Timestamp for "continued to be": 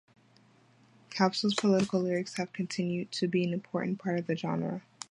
2.53-3.43